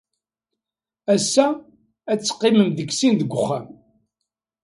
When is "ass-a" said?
1.13-1.47